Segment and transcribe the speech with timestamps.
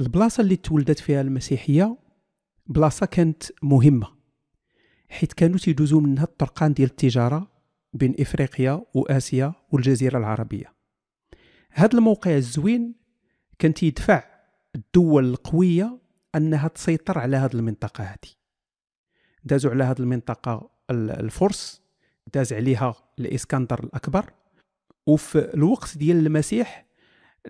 [0.00, 1.96] البلاصة اللي تولدت فيها المسيحية
[2.66, 4.16] بلاصة كانت مهمة
[5.08, 7.50] حيث كانوا تيدوزوا منها الطرقان ديال التجارة
[7.92, 10.72] بين إفريقيا وآسيا والجزيرة العربية.
[11.70, 12.94] هذا الموقع الزوين
[13.58, 14.24] كان تيدفع
[14.74, 15.98] الدول القوية
[16.34, 18.30] أنها تسيطر على هذه المنطقة هذه
[19.44, 21.82] دازوا على هذه المنطقة الفرس
[22.34, 24.32] داز عليها الإسكندر الأكبر
[25.06, 26.85] وفي الوقت ديال المسيح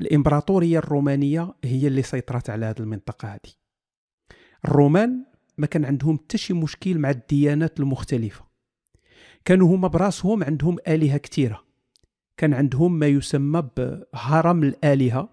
[0.01, 3.53] الإمبراطورية الرومانية هي اللي سيطرت على هذه المنطقة هذه.
[4.65, 5.25] الرومان
[5.59, 8.45] ما كان عندهم حتى شي مشكل مع الديانات المختلفة.
[9.45, 11.65] كانوا هما براسهم عندهم آلهة كثيره
[12.37, 15.29] كان عندهم ما يسمى بهرم الآلهة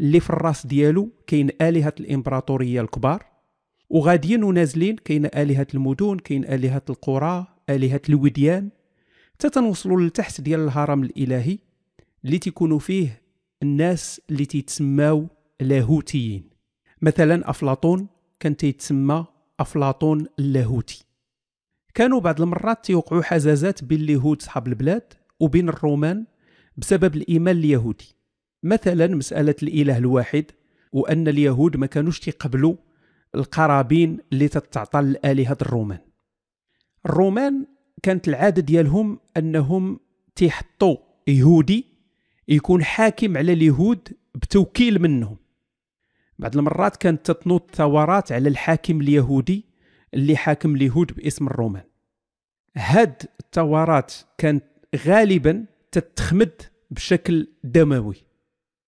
[0.00, 3.26] اللي في الرأس ديالو كاين آلهة الإمبراطورية الكبار
[3.90, 8.70] وغاديين ونازلين كاين آلهة المدن كاين آلهة القرى آلهة الوديان.
[9.34, 11.58] حتى تنوصلوا لتحت ديال الهرم الإلهي
[12.24, 13.25] اللي تيكونوا فيه
[13.62, 15.26] الناس اللي تيتسماو
[15.60, 16.50] لاهوتيين.
[17.02, 18.06] مثلا أفلاطون
[18.40, 19.26] كان تيتسمى
[19.60, 21.04] أفلاطون اللاهوتي.
[21.94, 26.26] كانوا بعض المرات تيوقعوا حزازات بين اليهود صحاب البلاد وبين الرومان
[26.76, 28.16] بسبب الإيمان اليهودي.
[28.62, 30.44] مثلا مسألة الإله الواحد
[30.92, 32.76] وأن اليهود ما كانوش تيقبلوا
[33.34, 35.98] القرابين اللي تتعطى للالهه الرومان.
[37.06, 37.66] الرومان
[38.02, 40.00] كانت العادة ديالهم أنهم
[40.34, 41.95] تيحطوا يهودي
[42.48, 45.36] يكون حاكم على اليهود بتوكيل منهم.
[46.38, 49.64] بعض المرات كانت تتنوض ثورات على الحاكم اليهودي
[50.14, 51.84] اللي حاكم اليهود باسم الرومان.
[52.76, 54.64] هاد الثورات كانت
[54.96, 58.16] غالبا تتخمد بشكل دموي.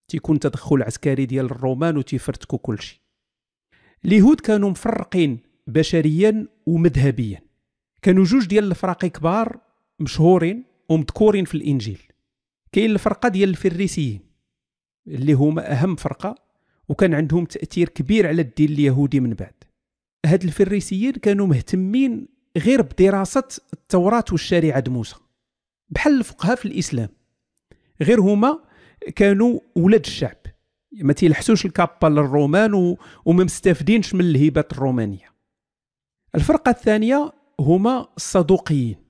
[0.09, 2.99] تيكون تدخل عسكري ديال الرومان وتيفرتكوا كل شيء.
[4.05, 7.41] اليهود كانوا مفرقين بشريا ومذهبيا.
[8.03, 9.61] كانوا جوج ديال الفرق كبار
[10.01, 12.08] مشهورين ومذكورين في الإنجيل.
[12.73, 14.21] كاين الفرقة ديال الفريسيين
[15.07, 16.35] اللي هما أهم فرقة
[16.89, 19.55] وكان عندهم تأثير كبير على الدين اليهودي من بعد.
[20.27, 25.17] هاد الفريسيين كانوا مهتمين غير بدراسة التوراة والشريعة موسى.
[25.91, 27.09] بحال الفقهاء في الإسلام.
[28.03, 28.63] غير هما
[29.17, 30.37] كانوا ولاد الشعب.
[30.93, 32.99] ما تيلحسوش الكابا للرومان و...
[33.25, 35.35] وما مستافدينش من الهبات الرومانية.
[36.35, 39.08] الفرقة الثانية هما الصدوقيين.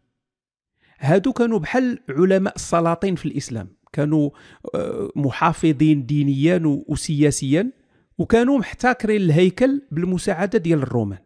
[0.98, 3.69] هادو كانوا بحال علماء السلاطين في الإسلام.
[3.92, 4.31] كانوا
[4.75, 7.72] آه، محافظين دينيا وسياسيا
[8.19, 11.19] وكانوا محتكرين الهيكل بالمساعدة ديال الرومان.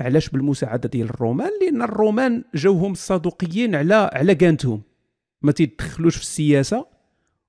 [0.00, 4.82] علاش بالمساعدة ديال الرومان؟ لأن الرومان جاوهم الصدوقيين على على كانتهم
[5.42, 6.86] ما تيدخلوش في السياسة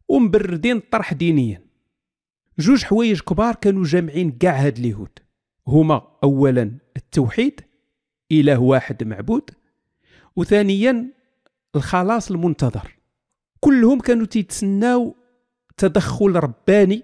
[0.07, 1.61] ومبردين الطرح دينيا.
[2.59, 5.19] جوج حوايج كبار كانوا جامعين كاع هاد اليهود.
[5.67, 7.61] هما اولا التوحيد
[8.31, 9.49] إله واحد معبود
[10.35, 11.18] وثانيا
[11.75, 12.95] الخلاص المنتظر.
[13.59, 15.15] كلهم كانوا تيتسناو
[15.77, 17.03] تدخل رباني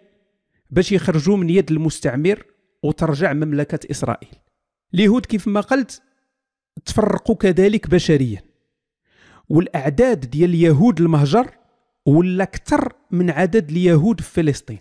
[0.70, 2.46] باش يخرجوا من يد المستعمر
[2.84, 4.36] وترجع مملكة إسرائيل.
[4.94, 6.02] اليهود كيف ما قلت
[6.86, 8.44] تفرقوا كذلك بشريا.
[9.50, 11.52] والأعداد ديال اليهود المهجر
[12.06, 14.80] ولا أكثر من عدد اليهود في فلسطين.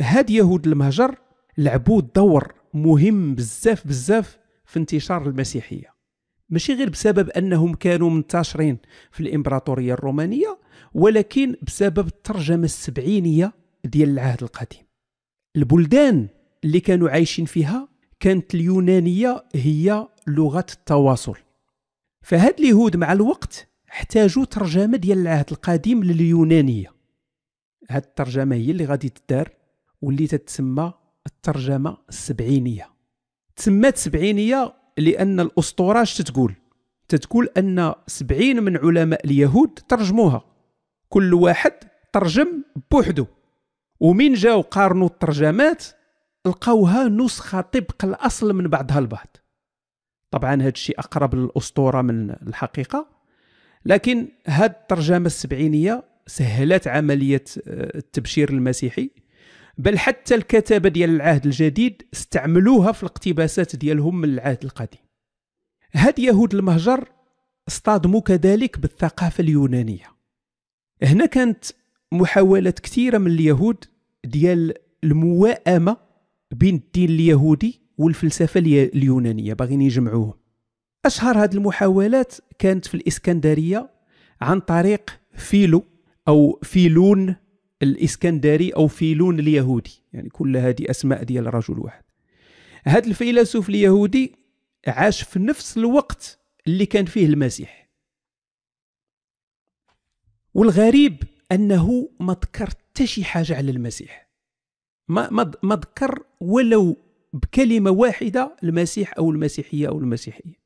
[0.00, 1.18] هاد يهود المهجر
[1.58, 5.97] لعبوا دور مهم بزاف بزاف في انتشار المسيحية.
[6.50, 8.78] ماشي غير بسبب أنهم كانوا منتشرين
[9.10, 10.58] في الإمبراطورية الرومانية
[10.94, 13.52] ولكن بسبب الترجمة السبعينية
[13.84, 14.82] ديال العهد القديم.
[15.56, 16.28] البلدان
[16.64, 17.88] اللي كانوا عايشين فيها
[18.20, 21.36] كانت اليونانية هي لغة التواصل.
[22.22, 26.92] فهاد اليهود مع الوقت احتاجوا ترجمة ديال العهد القديم لليونانية.
[27.90, 29.50] هاد الترجمة هي اللي غادي تدار
[30.02, 30.92] واللي تتسمى
[31.26, 32.90] الترجمة السبعينية.
[33.56, 36.54] تسمات سبعينيه لأن الاسطوره اش تتقول
[37.08, 40.44] تتقول أن سبعين من علماء اليهود ترجموها.
[41.08, 41.72] كل واحد
[42.12, 43.26] ترجم بوحدو
[44.00, 45.84] ومين جاو قارنوا الترجمات؟
[46.46, 49.36] لقاوها نسخة طبق الأصل من بعضها البعض
[50.30, 53.08] طبعا هذا الشيء أقرب للأسطورة من الحقيقة.
[53.84, 59.10] لكن هاد الترجمة السبعينية سهلت عملية آه، التبشير المسيحي.
[59.78, 65.00] بل حتى الكتابة ديال العهد الجديد استعملوها في الاقتباسات ديالهم من العهد القديم.
[65.92, 67.08] هاد يهود المهجر
[67.68, 70.06] اصطدموا كذلك بالثقافة اليونانية.
[71.02, 71.64] هنا كانت
[72.12, 73.84] محاولات كثيرة من اليهود
[74.24, 75.96] ديال المواءمة
[76.50, 80.34] بين الدين اليهودي والفلسفة اليونانية باغيين يجمعوهم.
[81.06, 83.90] أشهر هذه المحاولات كانت في الإسكندرية
[84.40, 85.84] عن طريق فيلو
[86.28, 87.36] أو فيلون
[87.82, 92.02] الإسكندري أو فيلون اليهودي يعني كل هذه أسماء ديال رجل واحد.
[92.84, 94.34] هذا الفيلسوف اليهودي
[94.86, 97.88] عاش في نفس الوقت اللي كان فيه المسيح.
[100.54, 101.22] والغريب
[101.52, 104.28] أنه ما ذكر حتى شي حاجة على المسيح.
[105.08, 106.96] ما ما ما ذكر ولو
[107.32, 110.58] بكلمة واحدة المسيح أو المسيحية أو المسيحية.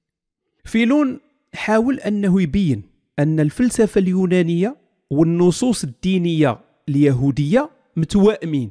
[0.64, 1.20] فيلون
[1.54, 2.82] حاول أنه يبين
[3.18, 4.76] أن الفلسفة اليونانية
[5.10, 6.60] والنصوص الدينية
[6.96, 8.70] اليهودية متوائمين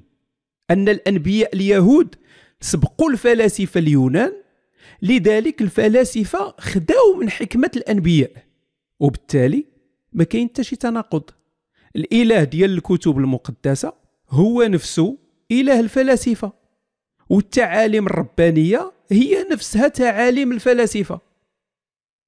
[0.72, 2.16] أن الأنبياء اليهود
[2.62, 4.34] سبقوا الفلاسفة اليونان
[5.02, 8.32] لذلك الفلاسفة خداو من حكمة الأنبياء.
[9.00, 9.66] وبالتالي
[10.14, 11.24] ما كاين حتى شي تناقض.
[11.96, 13.94] الإله ديال الكتب المقدسة
[14.30, 15.18] هو نفسه
[15.52, 16.54] إله الفلاسفة
[17.30, 21.20] والتعاليم الربانية هي نفسها تعاليم الفلاسفة.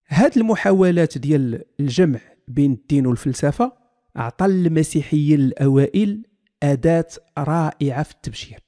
[0.07, 3.82] هاد المحاولات ديال الجمع بين الدين والفلسفة
[4.17, 6.25] أعطى المسيحيين الأوائل
[6.63, 7.07] أداة
[7.37, 8.59] رائعة في التبشير.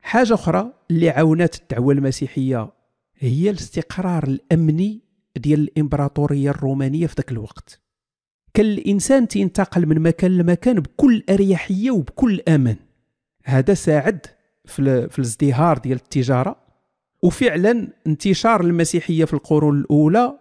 [0.00, 2.72] حاجة أخرى اللي عاونت الدعوة المسيحية
[3.14, 5.00] هي الاستقرار الأمني
[5.36, 7.80] ديال الإمبراطورية الرومانية في ذاك الوقت.
[8.54, 12.76] كان الإنسان تينتقل من مكان لمكان بكل أريحية وبكل أمان.
[13.44, 14.26] هذا ساعد
[14.64, 14.78] في,
[15.18, 16.56] الازدهار ديال التجارة.
[17.22, 20.38] وفعلا انتشار المسيحية في القرون الأولى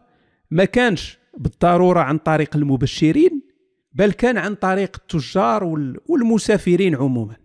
[0.51, 3.41] ما كانش بالضرورة عن طريق المبشرين
[3.91, 5.63] بل كان عن طريق التجار
[6.09, 7.35] والمسافرين عموما.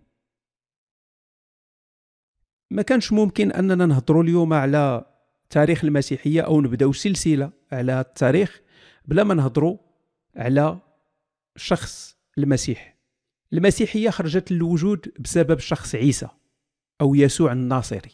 [2.71, 5.05] ما كانش ممكن أننا نهضروا اليوم على
[5.49, 8.61] تاريخ المسيحية أو نبداو سلسلة على التاريخ
[9.05, 9.77] بلا ما نهضروا
[10.35, 10.79] على
[11.55, 12.97] شخص المسيح.
[13.53, 16.27] المسيحية خرجت للوجود بسبب شخص عيسى
[17.01, 18.11] أو يسوع الناصري.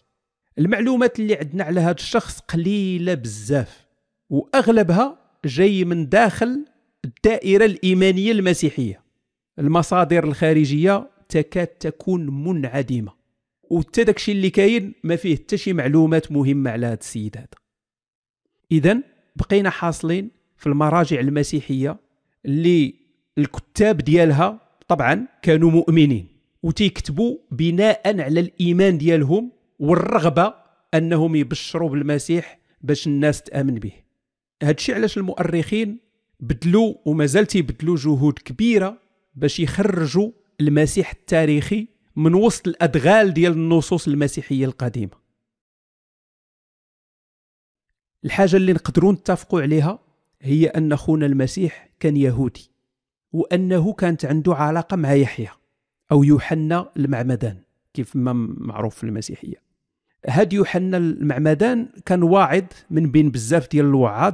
[0.58, 3.87] المعلومات اللي عندنا على هذا الشخص قليلة بزاف.
[4.30, 6.66] وأغلبها جاي من داخل
[7.06, 9.02] الدائرة الإيمانية المسيحية.
[9.60, 13.12] المصادر الخارجية تكاد تكون منعدمة.
[13.64, 17.48] وحتى داكشي اللي كاين ما فيه حتى شي معلومات مهمة على هذا السيد هذا
[18.72, 19.04] اذا
[19.36, 22.00] بقينا حاصلين في المراجع المسيحية
[22.46, 22.94] اللي
[23.38, 26.28] الكتاب ديالها طبعا كانوا مؤمنين.
[26.64, 30.54] وتيكتبوا بناء على الإيمان ديالهم والرغبة
[30.94, 34.07] أنهم يبشروا بالمسيح باش الناس تأمن به.
[34.64, 36.00] هادشي علاش المؤرخين
[36.40, 39.02] بدلوا ومازال تيبدلوا جهود كبيرة
[39.36, 40.32] باش يخرجوا
[40.62, 45.28] المسيح التاريخي من وسط الأدغال ديال النصوص المسيحية القديمة.
[48.26, 50.00] الحاجة اللي نقدروا نتفقوا عليها
[50.42, 52.72] هي أن خونا المسيح كان يهودي
[53.32, 55.50] وأنه كانت عنده علاقة مع يحيى
[56.12, 57.58] أو يوحنا المعمدان
[57.94, 59.68] كيف ما معروف في المسيحية.
[60.28, 64.34] هاد يوحنا المعمدان كان واعظ من بين بزاف ديال الوعاظ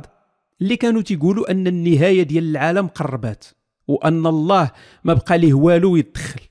[0.63, 3.45] اللي كانوا تيقولوا أن النهاية ديال العالم قربات
[3.88, 4.71] وأن الله
[5.04, 6.42] ما بقى ليه والو يتدخل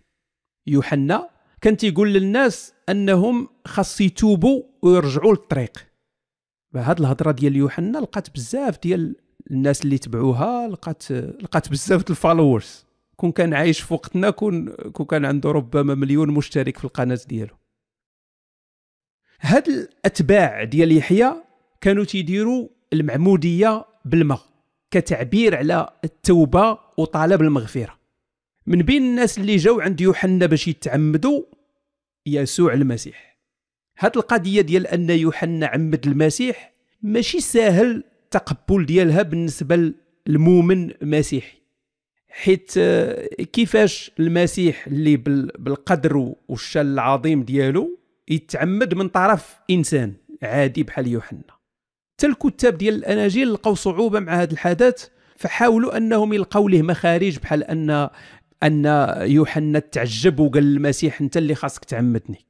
[0.66, 1.30] يوحنا
[1.60, 5.86] كان تيقول للناس أنهم خاص يتوبوا ويرجعوا للطريق.
[6.76, 9.16] هاد الهضرة ديال يوحنا لقات بزاف ديال
[9.50, 12.84] الناس اللي تبعوها لقات لقات بزاف الفالورز
[13.16, 17.56] كون كان عايش في وقتنا كون كون كان عنده ربما مليون مشترك في القناة ديالو.
[19.40, 21.32] هاد الأتباع ديال يحيى
[21.80, 24.40] كانوا تيديروا المعمودية بالماء
[24.90, 27.98] كتعبير على التوبة وطلب المغفرة.
[28.66, 31.42] من بين الناس اللي جاو عند يوحنا باش يتعمدوا
[32.26, 33.38] يسوع المسيح.
[33.98, 39.92] هاد القضية ديال أن يوحنا عمد المسيح ماشي ساهل التقبل ديالها بالنسبة
[40.26, 41.58] للمؤمن المسيحي
[42.28, 51.06] حيت آه، كيفاش المسيح اللي بالقدر والشان العظيم ديالو يتعمد من طرف إنسان عادي بحال
[51.06, 51.61] يوحنا.
[52.12, 57.64] حتى الكتاب ديال الأناجيل لقاو صعوبة مع هذا الحدث فحاولوا أنهم يلقاو له مخارج بحال
[57.64, 58.08] ان
[58.62, 58.84] أن
[59.30, 62.46] يوحنا تعجب وقال للمسيح أنت اللي خاصك تعمدني.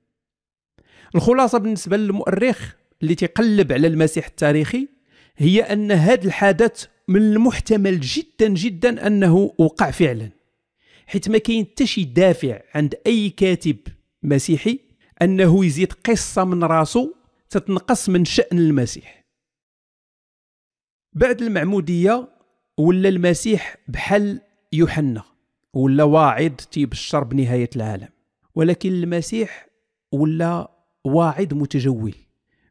[1.14, 4.88] الخلاصة بالنسبة للمؤرخ اللي تيقلب على المسيح التاريخي
[5.36, 10.30] هي أن هذا الحدث من المحتمل جدا جدا أنه وقع فعلا
[11.06, 13.76] حيت ما كاين حتى شي دافع عند أي كاتب
[14.22, 14.78] مسيحي
[15.22, 17.14] أنه يزيد قصة من راسه
[17.50, 19.21] تتنقص من شأن المسيح.
[21.14, 22.28] بعد المعمودية
[22.78, 24.40] ولا المسيح بحال
[24.72, 25.22] يوحنا
[25.72, 28.08] ولا واعظ تيبشر بنهايه العالم.
[28.54, 29.68] ولكن المسيح
[30.12, 30.70] ولا
[31.04, 32.14] واعظ متجول.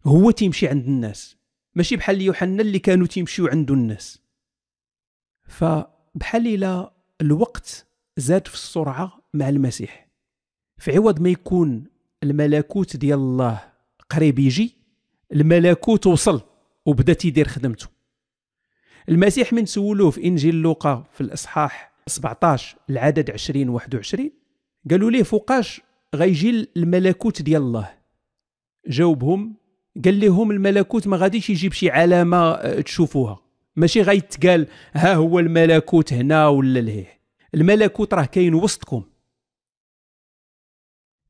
[0.05, 1.37] هو تيمشي عند الناس.
[1.75, 4.21] ماشي بحال يوحنا اللي كانوا تيمشيو عنده الناس.
[5.47, 7.85] فبحال إلى الوقت
[8.17, 10.07] زاد في السرعة مع المسيح.
[10.77, 11.83] في عوض ما يكون
[12.23, 13.61] الملكوت ديال الله
[14.09, 14.75] قريب يجي
[15.31, 16.41] الملكوت وصل
[16.85, 18.00] وبدأ تيدير خدمته.
[19.11, 24.31] المسيح من سولوه في إنجيل لوقا في الإصحاح 17 العدد 20 21
[24.89, 25.81] قالوا ليه فوقاش
[26.15, 27.93] غيجي الملكوت ديال الله؟
[28.87, 29.55] جاوبهم
[30.05, 33.39] قال لهم الملكوت ما غاديش يجيب شي علامة آه، تشوفوها.
[33.75, 37.19] ماشي غيتقال ها هو الملكوت هنا ولا لهيه.
[37.53, 39.03] الملكوت راه كاين وسطكم.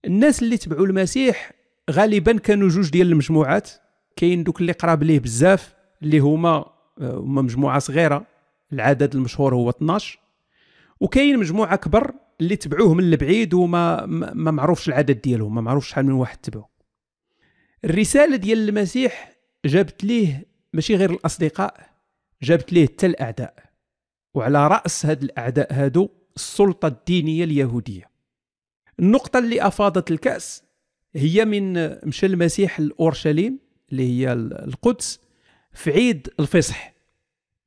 [0.05, 1.51] الناس اللي تبعوا المسيح
[1.91, 3.71] غالبا كانوا جوج ديال المجموعات.
[4.15, 5.73] كاين دوك اللي قراب ليه بزاف
[6.03, 8.25] اللي هما هما مجموعة صغيرة.
[8.74, 10.20] العدد المشهور هو 12
[11.00, 16.05] وكاين مجموعة كبر اللي تبعوه من البعيد وما ما معروفش العدد ديالهم ما معروفش شحال
[16.05, 16.65] من واحد تبعو.
[17.86, 19.31] الرسالة ديال المسيح
[19.65, 21.89] جابت ليه ماشي غير الأصدقاء
[22.41, 23.55] جابت ليه حتى الأعداء.
[24.34, 28.10] وعلى رأس هاد الأعداء هادو السلطة الدينية اليهودية.
[29.00, 30.63] النقطة اللي أفاضت الكأس
[31.15, 31.74] هي من
[32.08, 33.60] مشى المسيح لاورشليم
[33.91, 35.20] اللي هي القدس
[35.74, 36.90] في عيد الفصح.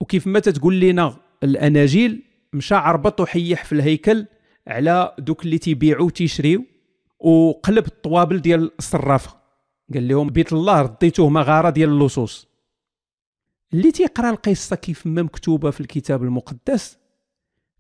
[0.05, 4.27] وكيف ما تتقول لنا الأناجيل مشى عربط وحيح في الهيكل
[4.67, 6.65] على دوك اللي تيبيعوا تيشريو
[7.19, 9.37] وقلب الطوابل ديال الصرافة.
[9.95, 12.49] قال لهم بيت الله رديتوه مغارة ديال اللصوص.
[13.75, 16.99] اللي تيقرأ القصة كيف ما مكتوبة في الكتاب المقدس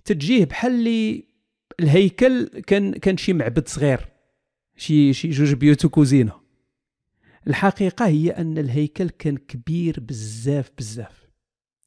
[0.04, 1.24] تجيه بحال اللي
[1.80, 4.08] الهيكل كان كان شي معبد صغير
[4.76, 6.32] شي شي جوج بيوت وكوزينة.
[7.46, 11.23] الحقيقة هي أن الهيكل كان كبير بزاف بزاف.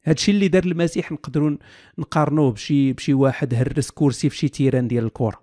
[0.08, 1.56] هادشي اللي دار المسيح نقدروا
[1.98, 5.40] نقارنوه بشي بشي واحد هرس كرسي في شي تيران ديال الكره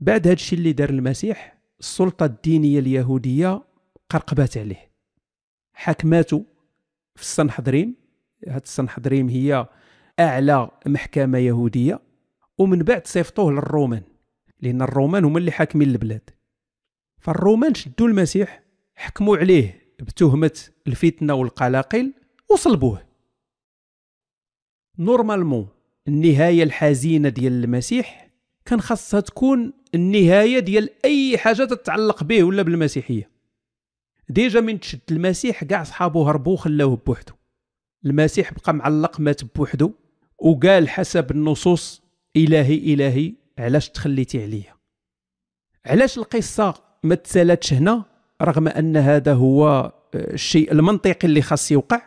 [0.00, 3.62] بعد هادشي اللي دار المسيح السلطة الدينية اليهودية
[4.10, 4.90] قرقبات عليه.
[5.72, 6.42] حكماتو
[7.14, 7.94] في السنحدريم
[8.48, 9.66] هاد السنحدريم هي
[10.20, 12.00] أعلى محكمة يهودية
[12.58, 14.02] ومن بعد صيفطوه للرومان
[14.60, 16.30] لأن الرومان هما اللي حاكمين البلاد.
[17.20, 18.62] فالرومان شدوا المسيح
[18.94, 22.12] حكموا عليه بتهمة الفتنة والقلاقل
[22.50, 23.05] وصلبوه.
[24.98, 25.68] normalement
[26.08, 28.30] النهاية الحزينة ديال المسيح
[28.64, 33.30] كان خاصها تكون النهاية ديال أي حاجة تتعلق به ولا بالمسيحية.
[34.28, 37.32] déjà من تشد المسيح كاع صحابو هربوا خلاوه بوحدو.
[38.06, 39.92] المسيح بقى معلق مات بوحدو
[40.38, 42.02] وقال حسب النصوص
[42.36, 44.74] إلهي إلهي علاش تخليتي عليا؟
[45.86, 48.04] علاش القصة ما تسالتش هنا
[48.42, 52.02] رغم أن هذا هو آه، الشيء المنطقي اللي خاص يوقع؟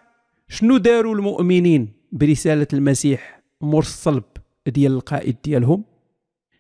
[0.48, 4.24] شنو داروا المؤمنين؟ برسالة المسيح مور الصلب
[4.68, 5.84] ديال القائد ديالهم.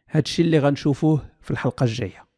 [0.09, 2.28] هادشي اللي غنشوفوه في الحلقة الجاية.